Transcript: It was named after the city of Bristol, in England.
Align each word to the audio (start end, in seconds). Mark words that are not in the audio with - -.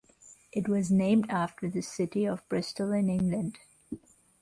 It 0.51 0.67
was 0.67 0.89
named 0.89 1.29
after 1.29 1.69
the 1.69 1.81
city 1.83 2.25
of 2.25 2.41
Bristol, 2.49 2.91
in 2.91 3.07
England. 3.07 3.59